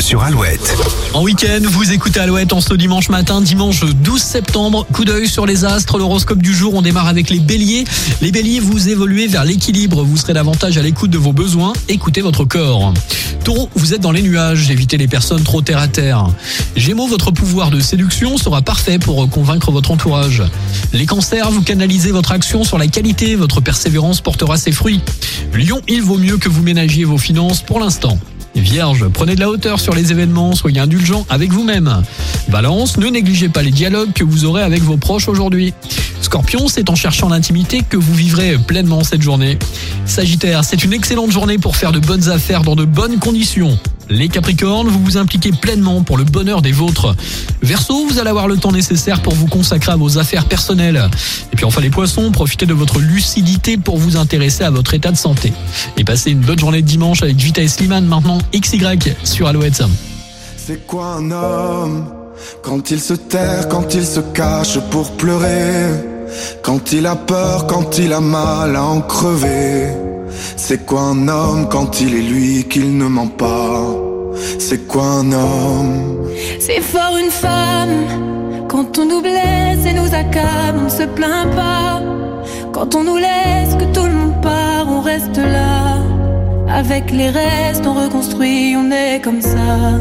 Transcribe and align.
sur 0.00 0.22
Alouette. 0.22 0.76
En 1.14 1.22
week-end, 1.22 1.60
vous 1.62 1.90
écoutez 1.90 2.20
Alouette 2.20 2.52
en 2.52 2.60
ce 2.60 2.74
dimanche 2.74 3.08
matin, 3.08 3.40
dimanche 3.40 3.84
12 3.84 4.20
septembre. 4.20 4.86
Coup 4.92 5.06
d'œil 5.06 5.28
sur 5.28 5.46
les 5.46 5.64
astres, 5.64 5.96
l'horoscope 5.96 6.42
du 6.42 6.52
jour, 6.52 6.74
on 6.74 6.82
démarre 6.82 7.06
avec 7.06 7.30
les 7.30 7.40
béliers. 7.40 7.84
Les 8.20 8.32
béliers, 8.32 8.60
vous 8.60 8.90
évoluez 8.90 9.28
vers 9.28 9.44
l'équilibre, 9.44 10.02
vous 10.02 10.18
serez 10.18 10.34
davantage 10.34 10.76
à 10.76 10.82
l'écoute 10.82 11.10
de 11.10 11.16
vos 11.16 11.32
besoins, 11.32 11.72
écoutez 11.88 12.20
votre 12.20 12.44
corps. 12.44 12.92
Taureau, 13.44 13.70
vous 13.74 13.94
êtes 13.94 14.02
dans 14.02 14.12
les 14.12 14.20
nuages, 14.20 14.70
évitez 14.70 14.98
les 14.98 15.08
personnes 15.08 15.42
trop 15.42 15.62
terre 15.62 15.78
à 15.78 15.88
terre. 15.88 16.26
Gémeaux, 16.76 17.06
votre 17.06 17.30
pouvoir 17.30 17.70
de 17.70 17.80
séduction 17.80 18.36
sera 18.36 18.60
parfait 18.60 18.98
pour 18.98 19.26
convaincre 19.30 19.70
votre 19.70 19.90
entourage. 19.90 20.42
Les 20.92 21.06
cancers, 21.06 21.50
vous 21.50 21.62
canalisez 21.62 22.12
votre 22.12 22.32
action 22.32 22.62
sur 22.62 22.76
la 22.76 22.88
qualité, 22.88 23.36
votre 23.36 23.62
persévérance 23.62 24.20
portera 24.20 24.58
ses 24.58 24.72
fruits. 24.72 25.00
Lion, 25.54 25.80
il 25.88 26.02
vaut 26.02 26.18
mieux 26.18 26.36
que 26.36 26.50
vous 26.50 26.62
ménagiez 26.62 27.04
vos 27.04 27.18
finances 27.18 27.62
pour 27.62 27.80
l'instant. 27.80 28.18
Vierge, 28.60 29.06
prenez 29.08 29.34
de 29.34 29.40
la 29.40 29.50
hauteur 29.50 29.80
sur 29.80 29.94
les 29.94 30.12
événements, 30.12 30.54
soyez 30.54 30.80
indulgent 30.80 31.26
avec 31.28 31.52
vous-même. 31.52 32.02
Balance, 32.48 32.96
ne 32.96 33.06
négligez 33.08 33.48
pas 33.48 33.62
les 33.62 33.70
dialogues 33.70 34.12
que 34.12 34.24
vous 34.24 34.44
aurez 34.44 34.62
avec 34.62 34.82
vos 34.82 34.96
proches 34.96 35.28
aujourd'hui. 35.28 35.74
Scorpion, 36.20 36.68
c'est 36.68 36.90
en 36.90 36.94
cherchant 36.94 37.28
l'intimité 37.28 37.82
que 37.88 37.96
vous 37.96 38.14
vivrez 38.14 38.58
pleinement 38.58 39.04
cette 39.04 39.22
journée. 39.22 39.58
Sagittaire, 40.06 40.64
c'est 40.64 40.84
une 40.84 40.92
excellente 40.92 41.30
journée 41.30 41.58
pour 41.58 41.76
faire 41.76 41.92
de 41.92 41.98
bonnes 41.98 42.28
affaires 42.30 42.62
dans 42.62 42.76
de 42.76 42.84
bonnes 42.84 43.18
conditions. 43.18 43.78
Les 44.08 44.28
Capricornes, 44.28 44.88
vous 44.88 45.02
vous 45.02 45.16
impliquez 45.16 45.50
pleinement 45.50 46.02
pour 46.02 46.16
le 46.16 46.24
bonheur 46.24 46.62
des 46.62 46.72
vôtres. 46.72 47.14
Verseau, 47.62 48.06
vous 48.06 48.18
allez 48.18 48.30
avoir 48.30 48.46
le 48.46 48.56
temps 48.56 48.72
nécessaire 48.72 49.20
pour 49.20 49.34
vous 49.34 49.46
consacrer 49.46 49.92
à 49.92 49.96
vos 49.96 50.18
affaires 50.18 50.44
personnelles. 50.44 51.10
Et 51.52 51.56
puis 51.56 51.64
enfin 51.64 51.80
les 51.80 51.90
Poissons, 51.90 52.30
profitez 52.30 52.66
de 52.66 52.74
votre 52.74 53.00
lucidité 53.00 53.76
pour 53.76 53.98
vous 53.98 54.16
intéresser 54.16 54.64
à 54.64 54.70
votre 54.70 54.94
état 54.94 55.10
de 55.10 55.16
santé. 55.16 55.52
Et 55.96 56.04
passez 56.04 56.30
une 56.30 56.40
bonne 56.40 56.58
journée 56.58 56.82
de 56.82 56.86
dimanche 56.86 57.22
avec 57.22 57.36
Vita 57.36 57.62
et 57.62 57.68
Slimane 57.68 58.06
maintenant 58.06 58.38
XY 58.54 58.78
sur 59.24 59.48
Alouette. 59.48 59.82
C'est 60.56 60.86
quoi 60.86 61.16
un 61.18 61.30
homme 61.30 62.06
quand 62.62 62.90
il 62.90 63.00
se 63.00 63.14
terre, 63.14 63.68
quand 63.68 63.94
il 63.94 64.04
se 64.04 64.20
cache 64.20 64.78
pour 64.90 65.12
pleurer, 65.12 65.90
quand 66.62 66.92
il 66.92 67.06
a 67.06 67.16
peur, 67.16 67.66
quand 67.66 67.98
il 67.98 68.12
a 68.12 68.20
mal 68.20 68.76
à 68.76 68.82
en 68.82 69.00
crever? 69.00 70.05
C'est 70.54 70.86
quoi 70.86 71.00
un 71.00 71.28
homme 71.28 71.68
quand 71.68 72.00
il 72.00 72.14
est 72.14 72.22
lui 72.22 72.64
qu'il 72.64 72.96
ne 72.96 73.06
ment 73.06 73.26
pas? 73.26 73.82
C'est 74.58 74.86
quoi 74.86 75.04
un 75.04 75.32
homme? 75.32 76.28
C'est 76.60 76.80
fort 76.80 77.16
une 77.16 77.30
femme 77.30 78.26
quand 78.68 78.98
on 78.98 79.06
nous 79.06 79.22
blesse 79.22 79.86
et 79.88 79.92
nous 79.94 80.12
accable, 80.14 80.78
on 80.80 80.84
ne 80.84 80.88
se 80.88 81.04
plaint 81.04 81.50
pas. 81.54 82.02
Quand 82.72 82.94
on 82.94 83.04
nous 83.04 83.16
laisse, 83.16 83.74
que 83.78 83.84
tout 83.94 84.04
le 84.04 84.12
monde 84.12 84.40
part, 84.42 84.86
on 84.88 85.00
reste 85.00 85.38
là. 85.38 85.96
Avec 86.68 87.10
les 87.10 87.30
restes, 87.30 87.86
on 87.86 87.94
reconstruit, 87.94 88.76
on 88.76 88.90
est 88.90 89.22
comme 89.22 89.40
ça. 89.40 90.00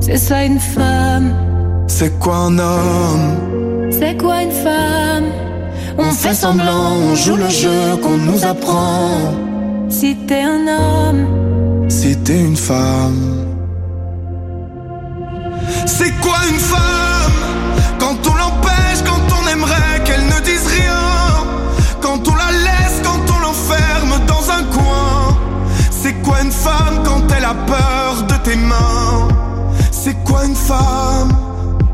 C'est 0.00 0.16
ça 0.16 0.44
une 0.44 0.60
femme. 0.60 1.34
C'est 1.86 2.18
quoi 2.18 2.36
un 2.36 2.58
homme? 2.58 3.90
C'est 3.90 4.16
quoi 4.16 4.42
une 4.42 4.52
femme? 4.52 5.24
On 5.98 6.10
fait 6.12 6.34
semblant, 6.34 6.92
on 7.10 7.14
joue 7.14 7.36
le 7.36 7.48
jeu 7.48 7.96
qu'on 8.02 8.16
nous 8.16 8.44
apprend. 8.44 9.34
Si 9.90 10.16
t'es 10.26 10.42
un 10.42 10.66
homme, 10.66 11.88
Si 11.88 12.16
t'es 12.18 12.38
une 12.38 12.56
femme. 12.56 13.46
C'est 15.86 16.12
quoi 16.20 16.38
une 16.50 16.58
femme? 16.58 17.32
Quand 17.98 18.16
on 18.30 18.34
l'empêche, 18.34 19.02
quand 19.04 19.24
on 19.38 19.48
aimerait 19.48 20.04
qu'elle 20.04 20.26
ne 20.26 20.40
dise 20.44 20.66
rien. 20.66 21.46
Quand 22.02 22.20
on 22.28 22.34
la 22.34 22.52
laisse, 22.66 23.00
quand 23.02 23.24
on 23.34 23.38
l'enferme 23.40 24.14
dans 24.26 24.50
un 24.50 24.64
coin. 24.64 25.36
C'est 25.90 26.14
quoi 26.22 26.42
une 26.42 26.52
femme 26.52 27.02
quand 27.04 27.22
elle 27.36 27.44
a 27.44 27.54
peur 27.54 28.22
de 28.28 28.34
tes 28.44 28.56
mains? 28.56 29.28
C'est 29.90 30.22
quoi 30.24 30.44
une 30.44 30.54
femme? 30.54 31.32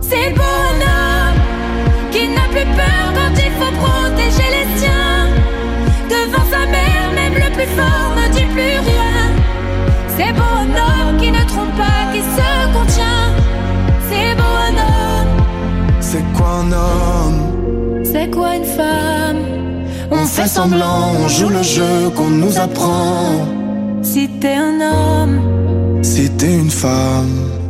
C'est 0.00 0.30
le 0.30 0.34
bonhomme 0.34 1.38
qui 2.10 2.28
n'a 2.28 2.46
plus 2.50 2.68
peur 2.76 3.06
quand 3.14 3.23
plus 7.64 7.76
fort 7.76 8.12
ne 8.16 8.32
dit 8.32 8.46
plus 8.54 8.78
rien. 8.90 9.20
C'est 10.16 10.32
bonhomme 10.32 11.16
qui 11.20 11.30
ne 11.30 11.44
trompe 11.46 11.74
pas, 11.76 12.12
qui 12.12 12.20
se 12.20 12.72
contient. 12.72 13.28
C'est 14.08 14.34
bonhomme, 14.36 15.32
C'est 16.00 16.24
quoi 16.32 16.62
un 16.62 16.72
homme? 16.72 18.04
C'est 18.04 18.30
quoi 18.30 18.56
une 18.56 18.64
femme? 18.64 19.42
On 20.10 20.26
fait 20.26 20.46
semblant, 20.46 21.12
on 21.24 21.28
joue 21.28 21.48
le 21.48 21.62
jeu 21.62 22.10
qu'on 22.14 22.30
nous 22.30 22.58
apprend. 22.58 23.46
Si 24.02 24.28
t'es 24.40 24.54
un 24.54 24.80
homme, 24.80 26.02
Si 26.02 26.30
t'es 26.30 26.54
une 26.54 26.70
femme. 26.70 27.63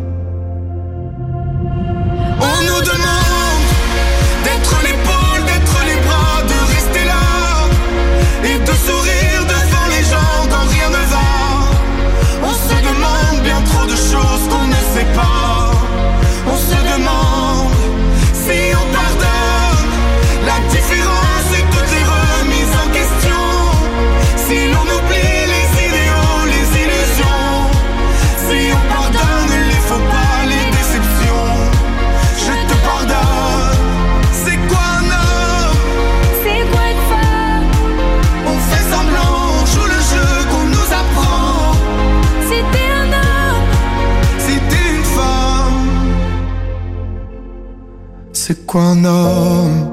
C'est 48.47 48.66
quoi 48.66 48.82
un 48.82 49.06
homme 49.06 49.88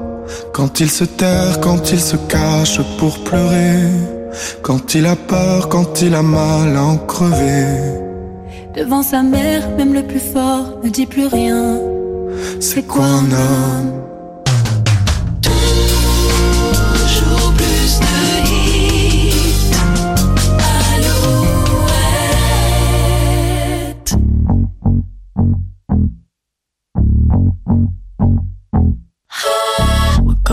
Quand 0.52 0.78
il 0.80 0.90
se 0.90 1.04
terre, 1.04 1.58
quand 1.62 1.90
il 1.90 1.98
se 1.98 2.16
cache 2.28 2.82
pour 2.98 3.24
pleurer. 3.24 3.88
Quand 4.60 4.94
il 4.94 5.06
a 5.06 5.16
peur, 5.16 5.70
quand 5.70 6.02
il 6.02 6.14
a 6.14 6.20
mal 6.20 6.76
à 6.76 6.84
en 6.84 6.98
crever? 6.98 7.64
devant 8.76 9.02
sa 9.02 9.22
mère, 9.22 9.70
même 9.78 9.94
le 9.94 10.02
plus 10.02 10.20
fort 10.34 10.80
ne 10.84 10.90
dit 10.90 11.06
plus 11.06 11.28
rien. 11.28 11.80
C'est 12.60 12.86
quoi 12.86 13.06
un 13.06 13.32
homme 13.32 14.11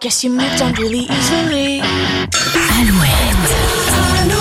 guess 0.00 0.22
you 0.22 0.30
moved 0.30 0.62
on 0.62 0.74
really 0.74 1.06
easily. 1.10 1.80
Alouette. 2.70 4.37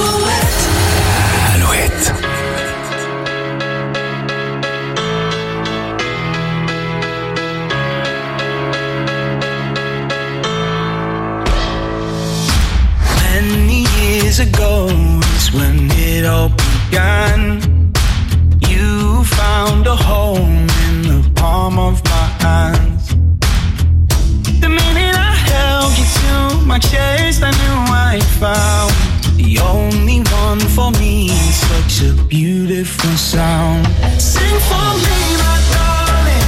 such 31.25 32.03
a 32.03 32.13
beautiful 32.25 33.09
sound. 33.17 33.87
Sing 34.21 34.59
for 34.69 34.89
me, 35.05 35.19
my 35.41 35.57
darling. 35.73 36.45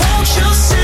Won't 0.00 0.28
you 0.36 0.54
sing? 0.54 0.79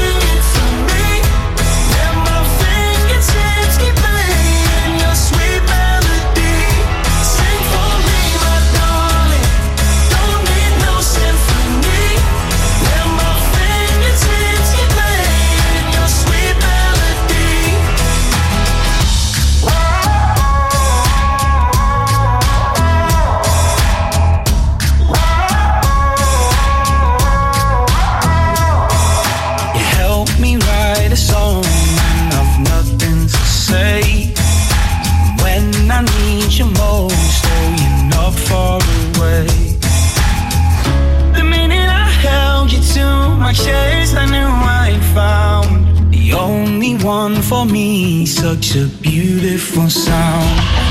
such 47.96 48.76
a 48.76 48.88
beautiful 49.00 49.88
sound. 49.88 50.85